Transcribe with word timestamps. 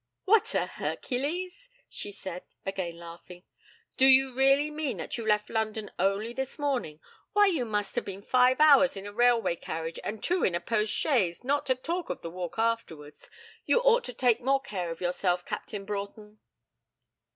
'What 0.25 0.55
a 0.55 0.65
Hercules?' 0.65 1.69
she 1.87 2.11
said, 2.11 2.43
again 2.65 2.97
laughing. 2.97 3.43
'Do 3.97 4.07
you 4.07 4.33
really 4.33 4.71
mean 4.71 4.97
that 4.97 5.15
you 5.15 5.27
left 5.27 5.47
London 5.47 5.91
only 5.99 6.33
this 6.33 6.57
morning? 6.57 6.99
Why, 7.33 7.45
you 7.45 7.65
must 7.65 7.93
have 7.93 8.05
been 8.05 8.23
five 8.23 8.59
hours 8.59 8.97
in 8.97 9.05
a 9.05 9.13
railway 9.13 9.55
carriage 9.57 9.99
and 10.03 10.23
two 10.23 10.43
in 10.43 10.55
a 10.55 10.59
post 10.59 10.91
chaise, 10.91 11.43
not 11.43 11.67
to 11.67 11.75
talk 11.75 12.09
of 12.09 12.23
the 12.23 12.31
walk 12.31 12.57
afterwards. 12.57 13.29
You 13.67 13.79
ought 13.81 14.03
to 14.05 14.13
take 14.13 14.41
more 14.41 14.59
care 14.59 14.89
of 14.89 15.01
yourself, 15.01 15.45
Captain 15.45 15.85
Broughton!' 15.85 16.39